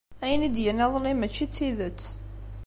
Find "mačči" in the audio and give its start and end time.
1.15-1.45